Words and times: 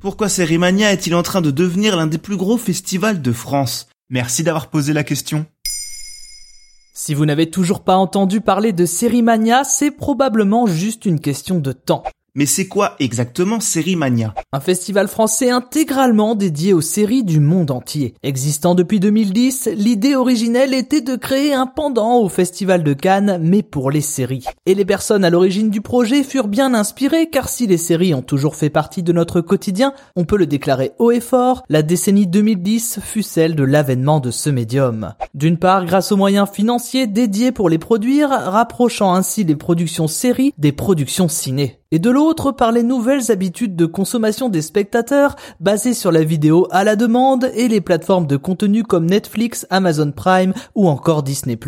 Pourquoi 0.00 0.28
Sérimania 0.28 0.92
est-il 0.92 1.12
en 1.16 1.24
train 1.24 1.40
de 1.40 1.50
devenir 1.50 1.96
l'un 1.96 2.06
des 2.06 2.18
plus 2.18 2.36
gros 2.36 2.56
festivals 2.56 3.20
de 3.20 3.32
France? 3.32 3.88
Merci 4.10 4.44
d'avoir 4.44 4.68
posé 4.68 4.92
la 4.92 5.02
question. 5.02 5.44
Si 6.94 7.14
vous 7.14 7.26
n'avez 7.26 7.50
toujours 7.50 7.82
pas 7.82 7.96
entendu 7.96 8.40
parler 8.40 8.72
de 8.72 8.86
Sérimania, 8.86 9.64
c'est 9.64 9.90
probablement 9.90 10.68
juste 10.68 11.04
une 11.04 11.18
question 11.18 11.58
de 11.58 11.72
temps. 11.72 12.04
Mais 12.38 12.46
c'est 12.46 12.68
quoi 12.68 12.94
exactement 13.00 13.58
Sérimania? 13.58 14.32
Un 14.52 14.60
festival 14.60 15.08
français 15.08 15.50
intégralement 15.50 16.36
dédié 16.36 16.72
aux 16.72 16.80
séries 16.80 17.24
du 17.24 17.40
monde 17.40 17.72
entier. 17.72 18.14
Existant 18.22 18.76
depuis 18.76 19.00
2010, 19.00 19.70
l'idée 19.74 20.14
originelle 20.14 20.72
était 20.72 21.00
de 21.00 21.16
créer 21.16 21.52
un 21.52 21.66
pendant 21.66 22.20
au 22.20 22.28
festival 22.28 22.84
de 22.84 22.92
Cannes, 22.92 23.40
mais 23.42 23.64
pour 23.64 23.90
les 23.90 24.00
séries. 24.00 24.44
Et 24.66 24.76
les 24.76 24.84
personnes 24.84 25.24
à 25.24 25.30
l'origine 25.30 25.68
du 25.68 25.80
projet 25.80 26.22
furent 26.22 26.46
bien 26.46 26.74
inspirées, 26.74 27.28
car 27.28 27.48
si 27.48 27.66
les 27.66 27.76
séries 27.76 28.14
ont 28.14 28.22
toujours 28.22 28.54
fait 28.54 28.70
partie 28.70 29.02
de 29.02 29.12
notre 29.12 29.40
quotidien, 29.40 29.92
on 30.14 30.24
peut 30.24 30.38
le 30.38 30.46
déclarer 30.46 30.92
haut 31.00 31.10
et 31.10 31.18
fort, 31.18 31.64
la 31.68 31.82
décennie 31.82 32.28
2010 32.28 33.00
fut 33.02 33.24
celle 33.24 33.56
de 33.56 33.64
l'avènement 33.64 34.20
de 34.20 34.30
ce 34.30 34.48
médium. 34.48 35.12
D'une 35.34 35.58
part, 35.58 35.86
grâce 35.86 36.12
aux 36.12 36.16
moyens 36.16 36.48
financiers 36.48 37.08
dédiés 37.08 37.50
pour 37.50 37.68
les 37.68 37.78
produire, 37.78 38.28
rapprochant 38.28 39.12
ainsi 39.12 39.42
les 39.42 39.56
productions 39.56 40.06
séries 40.06 40.54
des 40.56 40.70
productions 40.70 41.26
ciné 41.26 41.80
et 41.90 41.98
de 41.98 42.10
l'autre 42.10 42.52
par 42.52 42.72
les 42.72 42.82
nouvelles 42.82 43.30
habitudes 43.30 43.74
de 43.74 43.86
consommation 43.86 44.48
des 44.48 44.62
spectateurs 44.62 45.36
basées 45.60 45.94
sur 45.94 46.12
la 46.12 46.22
vidéo 46.22 46.66
à 46.70 46.84
la 46.84 46.96
demande 46.96 47.50
et 47.54 47.68
les 47.68 47.80
plateformes 47.80 48.26
de 48.26 48.36
contenu 48.36 48.82
comme 48.82 49.06
Netflix, 49.06 49.66
Amazon 49.70 50.12
Prime 50.12 50.52
ou 50.74 50.88
encore 50.88 51.22
Disney+. 51.22 51.58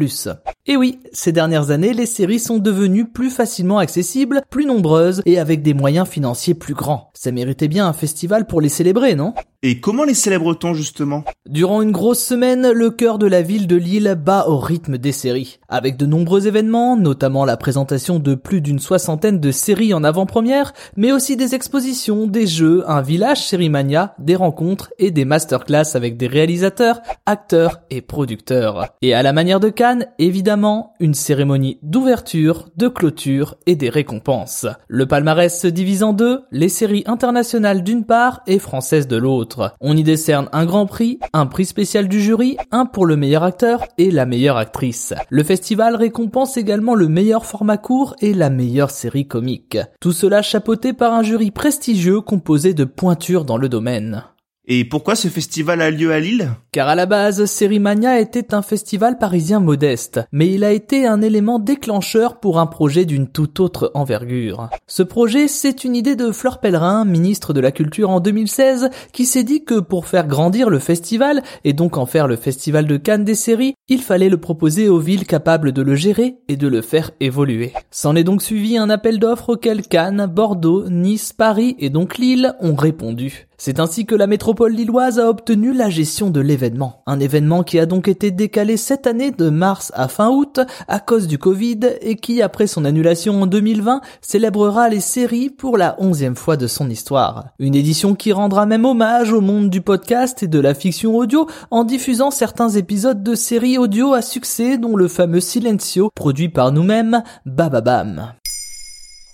Et 0.67 0.77
oui, 0.77 1.01
ces 1.13 1.33
dernières 1.33 1.71
années, 1.71 1.95
les 1.95 2.07
séries 2.07 2.39
sont 2.39 2.59
devenues 2.59 3.11
plus 3.11 3.31
facilement 3.31 3.79
accessibles, 3.79 4.43
plus 4.51 4.67
nombreuses 4.67 5.23
et 5.25 5.39
avec 5.39 5.63
des 5.63 5.75
moyens 5.75 6.07
financiers 6.07 6.55
plus 6.55 6.75
grands. 6.75 7.11
Ça 7.15 7.33
méritait 7.33 7.69
bien 7.69 7.87
un 7.87 7.93
festival 7.93 8.47
pour 8.47 8.61
les 8.61 8.69
célébrer, 8.69 9.15
non? 9.15 9.35
Et 9.63 9.79
comment 9.79 10.05
les 10.05 10.15
célèbre-t-on 10.15 10.73
justement? 10.73 11.23
Durant 11.47 11.83
une 11.83 11.93
grosse 11.93 12.25
semaine, 12.25 12.71
le 12.71 12.89
cœur 12.89 13.19
de 13.19 13.27
la 13.27 13.43
ville 13.43 13.67
de 13.67 13.77
Lille 13.77 14.19
bat 14.19 14.47
au 14.49 14.57
rythme 14.57 14.97
des 14.97 15.13
séries. 15.13 15.59
Avec 15.69 15.99
de 15.99 16.07
nombreux 16.07 16.47
événements, 16.47 16.97
notamment 16.97 17.45
la 17.45 17.59
présentation 17.59 18.19
de 18.19 18.35
plus 18.35 18.63
d'une 18.63 18.79
soixantaine 18.79 19.39
de 19.39 19.51
séries 19.51 19.93
en 19.93 20.03
avant-première, 20.03 20.73
mais 20.97 21.13
aussi 21.13 21.37
des 21.37 21.55
expositions, 21.55 22.27
des 22.27 22.47
jeux, 22.47 22.85
un 22.89 23.03
village 23.03 23.47
sérimania, 23.47 24.15
des 24.19 24.35
rencontres 24.35 24.93
et 24.99 25.11
des 25.11 25.27
masterclass 25.27 25.95
avec 25.95 26.17
des 26.17 26.27
réalisateurs, 26.27 27.03
acteurs 27.27 27.81
et 27.91 28.01
producteurs. 28.01 28.95
Et 29.03 29.13
à 29.13 29.23
la 29.23 29.35
manière 29.35 29.61
de 29.61 29.69
Cannes, 29.69 30.07
évidemment, 30.19 30.95
une 31.01 31.13
cérémonie 31.13 31.79
d'ouverture, 31.83 32.71
de 32.79 32.89
clôture 32.89 33.57
et 33.67 33.77
des 33.77 33.91
récompenses. 33.91 34.67
Le 34.89 35.05
palmarès 35.05 35.61
se 35.61 35.67
divise 35.67 36.03
en 36.03 36.15
deux, 36.15 36.41
les 36.51 36.71
séries 36.71 37.05
internationales 37.05 37.83
d'une 37.83 38.07
part 38.07 38.41
et 38.47 38.59
françaises 38.59 39.07
de 39.07 39.19
l'autre. 39.19 39.50
On 39.81 39.97
y 39.97 40.03
décerne 40.03 40.49
un 40.53 40.65
grand 40.65 40.87
prix, 40.87 41.19
un 41.33 41.47
prix 41.47 41.65
spécial 41.65 42.09
du 42.09 42.21
jury, 42.21 42.57
un 42.71 42.87
pour 42.87 43.07
le 43.07 43.17
meilleur 43.17 43.43
acteur 43.43 43.85
et 43.99 44.11
la 44.11 44.27
meilleure 44.27 44.57
actrice. 44.57 45.15
Le 45.29 45.43
festival 45.45 45.97
récompense 45.97 46.57
également 46.57 46.95
le 46.95 47.09
meilleur 47.09 47.47
format 47.47 47.79
court 47.79 48.15
et 48.21 48.35
la 48.35 48.51
meilleure 48.51 48.91
série 48.91 49.27
comique. 49.27 49.79
Tout 50.01 50.13
cela 50.13 50.43
chapeauté 50.43 50.93
par 50.93 51.15
un 51.15 51.23
jury 51.23 51.51
prestigieux 51.51 52.21
composé 52.21 52.75
de 52.75 52.85
pointures 52.85 53.45
dans 53.45 53.57
le 53.57 53.69
domaine. 53.69 54.25
Et 54.67 54.85
pourquoi 54.85 55.17
ce 55.17 55.29
festival 55.29 55.81
a 55.81 55.91
lieu 55.91 56.13
à 56.13 56.21
Lille? 56.21 56.51
Car 56.71 56.87
à 56.87 56.95
la 56.95 57.07
base, 57.07 57.47
Sérimania 57.47 58.21
était 58.21 58.55
un 58.55 58.61
festival 58.61 59.19
parisien 59.19 59.59
modeste, 59.59 60.21
mais 60.33 60.49
il 60.49 60.65
a 60.65 60.73
été 60.73 61.07
un 61.07 61.23
élément 61.23 61.59
déclencheur 61.59 62.39
pour 62.39 62.61
un 62.61 62.67
projet 62.67 63.07
d'une 63.07 63.27
toute 63.27 63.59
autre 63.59 63.91
envergure. 63.95 64.69
Ce 64.87 65.03
projet, 65.03 65.49
c'est 65.49 65.83
une 65.83 65.97
idée 65.97 66.15
de 66.15 66.31
Fleur 66.31 66.61
Pellerin, 66.61 67.07
ministre 67.07 67.55
de 67.55 67.61
la 67.61 67.73
Culture 67.73 68.11
en 68.11 68.21
2016, 68.21 68.91
qui 69.13 69.25
s'est 69.25 69.45
dit 69.45 69.65
que 69.65 69.81
pour 69.81 70.07
faire 70.07 70.29
grandir 70.29 70.69
le 70.69 70.79
festival, 70.79 71.43
et 71.65 71.73
donc 71.73 71.97
en 71.97 72.07
faire 72.07 72.29
le 72.29 72.37
festival 72.37 72.87
de 72.87 72.99
Cannes 72.99 73.25
des 73.25 73.35
séries, 73.35 73.75
il 73.89 74.03
fallait 74.03 74.29
le 74.29 74.39
proposer 74.39 74.89
aux 74.89 75.01
villes 75.01 75.27
capables 75.27 75.73
de 75.73 75.83
le 75.83 75.97
gérer 75.97 76.37
et 76.49 76.57
de 76.57 76.69
le 76.69 76.83
faire 76.83 77.11
évoluer. 77.19 77.73
S'en 77.91 78.15
est 78.15 78.25
donc 78.25 78.43
suivi 78.43 78.77
un 78.77 78.91
appel 78.91 79.19
d'offres 79.19 79.55
auquel 79.55 79.83
Cannes, 79.83 80.27
Bordeaux, 80.31 80.89
Nice, 80.89 81.33
Paris 81.33 81.77
et 81.79 81.91
donc 81.91 82.19
Lille 82.19 82.55
ont 82.61 82.77
répondu. 82.77 83.49
C'est 83.63 83.79
ainsi 83.79 84.07
que 84.07 84.15
la 84.15 84.27
métropole 84.27 84.73
lilloise 84.73 85.19
a 85.19 85.29
obtenu 85.29 85.75
la 85.75 85.91
gestion 85.91 86.31
de 86.31 86.41
l'événement. 86.41 87.03
Un 87.07 87.21
événement 87.21 87.63
qui 87.63 87.79
a 87.79 87.85
donc 87.85 88.09
été 88.09 88.31
décalé 88.31 88.79
cette 88.79 89.07
année 89.07 89.33
de 89.33 89.51
mars 89.51 89.93
à 89.95 90.09
fin 90.09 90.31
août 90.31 90.61
à 90.89 90.99
cause 90.99 91.27
du 91.27 91.37
Covid 91.37 91.81
et 92.01 92.17
qui, 92.17 92.41
après 92.41 92.67
son 92.67 92.87
annulation 92.87 93.43
en 93.43 93.47
2020, 93.47 94.01
célébrera 94.23 94.89
les 94.89 95.01
séries 95.01 95.51
pour 95.51 95.77
la 95.77 95.95
onzième 95.99 96.37
fois 96.37 96.57
de 96.57 96.67
son 96.67 96.89
histoire. 96.89 97.49
Une 97.59 97.75
édition 97.75 98.15
qui 98.15 98.33
rendra 98.33 98.65
même 98.65 98.87
hommage 98.87 99.31
au 99.31 99.43
monde 99.43 99.69
du 99.69 99.83
podcast 99.83 100.43
et 100.43 100.49
de 100.49 100.59
la 100.59 100.73
fiction 100.73 101.15
audio 101.19 101.47
en 101.71 101.85
diffusant 101.85 102.31
certains 102.31 102.71
épisodes 102.71 103.23
de 103.23 103.35
séries 103.35 103.77
audio 103.77 104.15
à 104.15 104.23
succès 104.23 104.79
dont 104.79 104.97
le 104.97 105.07
fameux 105.07 105.41
Silencio 105.41 106.09
produit 106.15 106.49
par 106.49 106.73
nous-mêmes, 106.73 107.23
Bababam. 107.45 108.33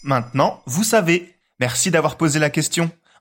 Maintenant, 0.03 0.59
vous 0.67 0.83
savez. 0.83 1.33
Merci 1.61 1.93
d'avoir 1.93 2.17
posé 2.17 2.41
la 2.41 2.51
question. 2.51 2.91